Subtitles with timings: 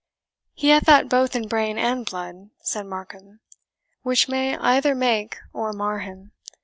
[0.55, 3.39] "He hath that both in brain and blood," said Markham,
[4.01, 6.31] "which may either make or mar him.